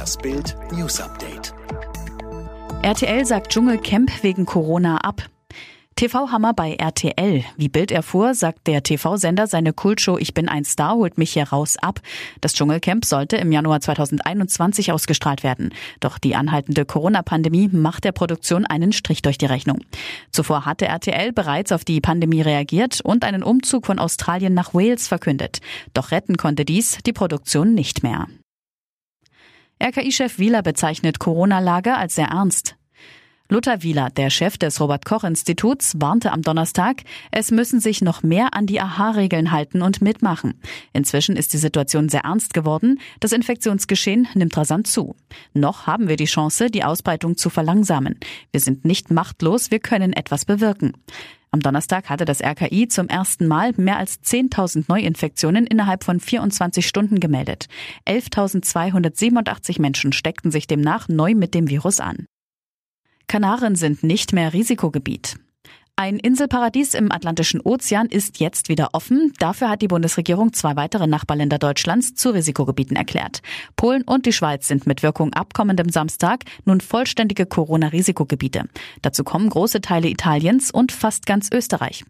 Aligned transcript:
Das 0.00 0.16
Bild 0.16 0.56
News 0.72 0.98
Update. 0.98 1.52
RTL 2.80 3.26
sagt 3.26 3.52
Dschungelcamp 3.52 4.10
wegen 4.22 4.46
Corona 4.46 4.96
ab. 4.96 5.28
TV-Hammer 5.96 6.54
bei 6.54 6.72
RTL. 6.72 7.44
Wie 7.58 7.68
Bild 7.68 7.90
erfuhr, 7.90 8.32
sagt 8.32 8.66
der 8.66 8.82
TV-Sender 8.82 9.46
seine 9.46 9.74
Kultshow 9.74 10.16
Ich 10.16 10.32
bin 10.32 10.48
ein 10.48 10.64
Star 10.64 10.94
holt 10.94 11.18
mich 11.18 11.34
hier 11.34 11.46
raus 11.50 11.76
ab. 11.76 12.00
Das 12.40 12.54
Dschungelcamp 12.54 13.04
sollte 13.04 13.36
im 13.36 13.52
Januar 13.52 13.82
2021 13.82 14.90
ausgestrahlt 14.90 15.42
werden. 15.42 15.74
Doch 16.00 16.16
die 16.16 16.34
anhaltende 16.34 16.86
Corona-Pandemie 16.86 17.68
macht 17.68 18.04
der 18.04 18.12
Produktion 18.12 18.64
einen 18.64 18.92
Strich 18.92 19.20
durch 19.20 19.36
die 19.36 19.44
Rechnung. 19.44 19.80
Zuvor 20.30 20.64
hatte 20.64 20.86
RTL 20.86 21.34
bereits 21.34 21.72
auf 21.72 21.84
die 21.84 22.00
Pandemie 22.00 22.40
reagiert 22.40 23.02
und 23.02 23.22
einen 23.22 23.42
Umzug 23.42 23.84
von 23.84 23.98
Australien 23.98 24.54
nach 24.54 24.72
Wales 24.72 25.08
verkündet. 25.08 25.60
Doch 25.92 26.10
retten 26.10 26.38
konnte 26.38 26.64
dies 26.64 26.96
die 27.04 27.12
Produktion 27.12 27.74
nicht 27.74 28.02
mehr. 28.02 28.28
RKI-Chef 29.82 30.38
Wieler 30.38 30.62
bezeichnet 30.62 31.18
Corona-Lage 31.18 31.96
als 31.96 32.14
sehr 32.14 32.26
ernst. 32.26 32.76
Lothar 33.52 33.82
Wieler, 33.82 34.10
der 34.10 34.30
Chef 34.30 34.58
des 34.58 34.80
Robert-Koch-Instituts, 34.80 35.94
warnte 35.98 36.30
am 36.30 36.42
Donnerstag, 36.42 37.02
es 37.32 37.50
müssen 37.50 37.80
sich 37.80 38.00
noch 38.00 38.22
mehr 38.22 38.54
an 38.54 38.66
die 38.66 38.80
AHA-Regeln 38.80 39.50
halten 39.50 39.82
und 39.82 40.00
mitmachen. 40.00 40.54
Inzwischen 40.92 41.34
ist 41.34 41.52
die 41.52 41.58
Situation 41.58 42.08
sehr 42.08 42.20
ernst 42.20 42.54
geworden. 42.54 43.00
Das 43.18 43.32
Infektionsgeschehen 43.32 44.28
nimmt 44.34 44.56
rasant 44.56 44.86
zu. 44.86 45.16
Noch 45.52 45.88
haben 45.88 46.06
wir 46.06 46.14
die 46.14 46.26
Chance, 46.26 46.70
die 46.70 46.84
Ausbreitung 46.84 47.36
zu 47.36 47.50
verlangsamen. 47.50 48.20
Wir 48.52 48.60
sind 48.60 48.84
nicht 48.84 49.10
machtlos, 49.10 49.72
wir 49.72 49.80
können 49.80 50.12
etwas 50.12 50.44
bewirken. 50.44 50.92
Am 51.50 51.58
Donnerstag 51.58 52.08
hatte 52.08 52.24
das 52.24 52.40
RKI 52.40 52.86
zum 52.86 53.08
ersten 53.08 53.48
Mal 53.48 53.72
mehr 53.76 53.96
als 53.96 54.22
10.000 54.22 54.84
Neuinfektionen 54.86 55.66
innerhalb 55.66 56.04
von 56.04 56.20
24 56.20 56.86
Stunden 56.86 57.18
gemeldet. 57.18 57.66
11.287 58.06 59.80
Menschen 59.80 60.12
steckten 60.12 60.52
sich 60.52 60.68
demnach 60.68 61.08
neu 61.08 61.34
mit 61.34 61.54
dem 61.54 61.68
Virus 61.68 61.98
an. 61.98 62.26
Kanaren 63.30 63.76
sind 63.76 64.02
nicht 64.02 64.32
mehr 64.32 64.52
Risikogebiet. 64.52 65.36
Ein 66.02 66.18
Inselparadies 66.18 66.94
im 66.94 67.12
Atlantischen 67.12 67.60
Ozean 67.60 68.06
ist 68.06 68.40
jetzt 68.40 68.70
wieder 68.70 68.94
offen. 68.94 69.34
Dafür 69.38 69.68
hat 69.68 69.82
die 69.82 69.88
Bundesregierung 69.88 70.54
zwei 70.54 70.74
weitere 70.74 71.06
Nachbarländer 71.06 71.58
Deutschlands 71.58 72.14
zu 72.14 72.30
Risikogebieten 72.30 72.96
erklärt. 72.96 73.42
Polen 73.76 74.00
und 74.04 74.24
die 74.24 74.32
Schweiz 74.32 74.66
sind 74.66 74.86
mit 74.86 75.02
Wirkung 75.02 75.34
ab 75.34 75.52
kommendem 75.52 75.90
Samstag 75.90 76.44
nun 76.64 76.80
vollständige 76.80 77.44
Corona-Risikogebiete. 77.44 78.64
Dazu 79.02 79.24
kommen 79.24 79.50
große 79.50 79.82
Teile 79.82 80.08
Italiens 80.08 80.70
und 80.70 80.90
fast 80.90 81.26
ganz 81.26 81.50
Österreich. 81.52 82.02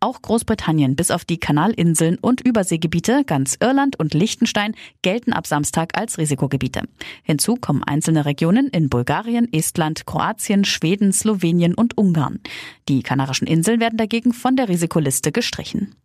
Auch 0.00 0.22
Großbritannien 0.22 0.96
bis 0.96 1.10
auf 1.10 1.26
die 1.26 1.36
Kanalinseln 1.36 2.16
und 2.16 2.40
Überseegebiete, 2.40 3.24
ganz 3.26 3.58
Irland 3.60 3.98
und 3.98 4.14
Liechtenstein 4.14 4.74
gelten 5.02 5.34
ab 5.34 5.46
Samstag 5.46 5.98
als 5.98 6.16
Risikogebiete. 6.16 6.88
Hinzu 7.22 7.56
kommen 7.56 7.84
einzelne 7.84 8.24
Regionen 8.24 8.68
in 8.68 8.88
Bulgarien, 8.88 9.52
Estland, 9.52 10.06
Kroatien, 10.06 10.64
Schweden, 10.64 11.12
Slowenien 11.12 11.74
und 11.74 11.98
Ungarn. 11.98 12.40
Die 12.88 13.02
Kanarischen 13.02 13.33
Kanarischen 13.34 13.46
Inseln 13.48 13.80
werden 13.80 13.96
dagegen 13.96 14.32
von 14.32 14.54
der 14.54 14.68
Risikoliste 14.68 15.32
gestrichen. 15.32 15.96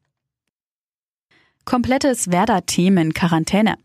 Komplettes 1.70 2.32
Werder-Team 2.32 2.98
in 2.98 3.14
Quarantäne. 3.14 3.76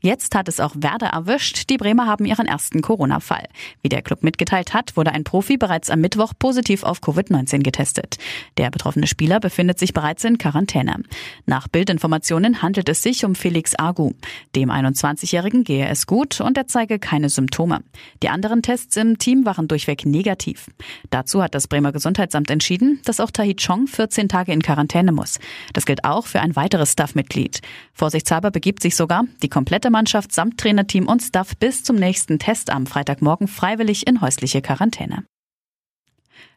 Jetzt 0.00 0.34
hat 0.34 0.48
es 0.48 0.60
auch 0.60 0.72
Werder 0.78 1.08
erwischt. 1.08 1.68
Die 1.68 1.76
Bremer 1.76 2.06
haben 2.06 2.24
ihren 2.24 2.46
ersten 2.46 2.80
Corona-Fall. 2.80 3.48
Wie 3.82 3.90
der 3.90 4.00
Club 4.00 4.22
mitgeteilt 4.22 4.72
hat, 4.72 4.96
wurde 4.96 5.12
ein 5.12 5.24
Profi 5.24 5.58
bereits 5.58 5.90
am 5.90 6.00
Mittwoch 6.00 6.32
positiv 6.38 6.84
auf 6.84 7.00
Covid-19 7.00 7.62
getestet. 7.62 8.16
Der 8.56 8.70
betroffene 8.70 9.06
Spieler 9.06 9.40
befindet 9.40 9.78
sich 9.78 9.92
bereits 9.92 10.24
in 10.24 10.38
Quarantäne. 10.38 11.02
Nach 11.44 11.68
Bildinformationen 11.68 12.62
handelt 12.62 12.88
es 12.88 13.02
sich 13.02 13.26
um 13.26 13.34
Felix 13.34 13.78
Agu. 13.78 14.12
Dem 14.56 14.70
21-Jährigen 14.70 15.64
gehe 15.64 15.86
es 15.86 16.06
gut 16.06 16.40
und 16.40 16.56
er 16.56 16.66
zeige 16.66 16.98
keine 16.98 17.28
Symptome. 17.28 17.80
Die 18.22 18.30
anderen 18.30 18.62
Tests 18.62 18.96
im 18.96 19.18
Team 19.18 19.44
waren 19.44 19.68
durchweg 19.68 20.06
negativ. 20.06 20.70
Dazu 21.10 21.42
hat 21.42 21.54
das 21.54 21.68
Bremer 21.68 21.92
Gesundheitsamt 21.92 22.50
entschieden, 22.50 23.00
dass 23.04 23.20
auch 23.20 23.30
Tahi 23.30 23.54
Chong 23.54 23.86
14 23.86 24.30
Tage 24.30 24.52
in 24.52 24.62
Quarantäne 24.62 25.12
muss. 25.12 25.38
Das 25.74 25.84
gilt 25.84 26.04
auch 26.04 26.26
für 26.26 26.40
ein 26.40 26.56
weiteres 26.56 26.92
Staffmitglied 26.92 27.33
Mitglied. 27.34 27.60
Vorsichtshalber 27.92 28.50
begibt 28.50 28.82
sich 28.82 28.96
sogar 28.96 29.24
die 29.42 29.48
komplette 29.48 29.90
Mannschaft 29.90 30.32
samt 30.32 30.58
Trainerteam 30.58 31.08
und 31.08 31.22
Staff 31.22 31.56
bis 31.56 31.82
zum 31.82 31.96
nächsten 31.96 32.38
Test 32.38 32.70
am 32.70 32.86
Freitagmorgen 32.86 33.48
freiwillig 33.48 34.06
in 34.06 34.20
häusliche 34.20 34.62
Quarantäne. 34.62 35.24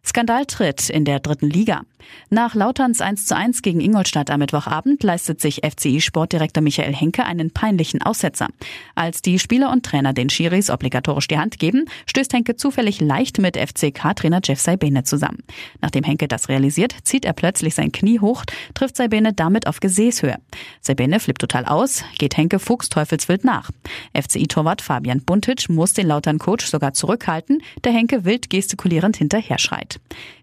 Skandaltritt 0.07 0.90
in 0.90 1.03
der 1.03 1.19
dritten 1.19 1.50
Liga. 1.50 1.81
Nach 2.29 2.56
Lauterns 2.56 3.01
1 3.01 3.25
zu 3.25 3.35
1 3.35 3.62
gegen 3.62 3.81
Ingolstadt 3.81 4.29
am 4.29 4.40
Mittwochabend 4.40 5.03
leistet 5.03 5.41
sich 5.41 5.62
FCI-Sportdirektor 5.66 6.62
Michael 6.62 6.94
Henke 6.94 7.25
einen 7.25 7.51
peinlichen 7.51 8.01
Aussetzer. 8.01 8.47
Als 8.96 9.22
die 9.22 9.40
Spieler 9.40 9.72
und 9.72 9.85
Trainer 9.85 10.13
den 10.13 10.29
Schiris 10.29 10.69
obligatorisch 10.69 11.28
die 11.28 11.38
Hand 11.38 11.59
geben, 11.59 11.85
stößt 12.06 12.34
Henke 12.34 12.56
zufällig 12.56 13.01
leicht 13.01 13.40
mit 13.40 13.57
FCK-Trainer 13.57 14.40
Jeff 14.44 14.62
Saibene 14.62 15.03
zusammen. 15.03 15.44
Nachdem 15.81 16.06
Henke 16.06 16.29
das 16.29 16.47
realisiert, 16.47 16.96
zieht 17.03 17.25
er 17.25 17.34
plötzlich 17.34 17.75
sein 17.75 17.91
Knie 17.91 18.19
hoch, 18.19 18.44
trifft 18.73 18.96
Saibene 18.96 19.34
damit 19.34 19.67
auf 19.67 19.79
Gesäßhöhe. 19.79 20.38
Saibene 20.81 21.19
flippt 21.19 21.41
total 21.41 21.66
aus, 21.66 22.03
geht 22.17 22.38
Henke 22.38 22.59
fuchsteufelswild 22.59 23.44
nach. 23.44 23.72
FCI-Torwart 24.13 24.81
Fabian 24.81 25.22
Buntic 25.22 25.69
muss 25.69 25.94
den 25.94 26.07
Lautern-Coach 26.07 26.66
sogar 26.66 26.94
zurückhalten, 26.94 27.62
der 27.84 27.91
Henke 27.91 28.25
wild 28.25 28.50
gestikulierend 28.50 29.17
hinterher 29.17 29.57
schreit. 29.57 29.97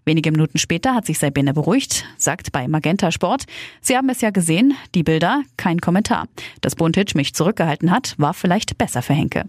Wenige 0.05 0.31
Minuten 0.31 0.57
später 0.57 0.93
hat 0.93 1.05
sich 1.05 1.19
Sabine 1.19 1.53
beruhigt, 1.53 2.05
sagt 2.17 2.51
bei 2.51 2.67
Magenta 2.67 3.11
Sport. 3.11 3.45
Sie 3.81 3.95
haben 3.97 4.09
es 4.09 4.21
ja 4.21 4.29
gesehen, 4.29 4.75
die 4.93 5.03
Bilder, 5.03 5.41
kein 5.57 5.79
Kommentar. 5.79 6.27
Dass 6.61 6.75
Buntic 6.75 7.15
mich 7.15 7.33
zurückgehalten 7.33 7.91
hat, 7.91 8.15
war 8.17 8.33
vielleicht 8.33 8.77
besser 8.77 9.01
für 9.01 9.13
Henke. 9.13 9.45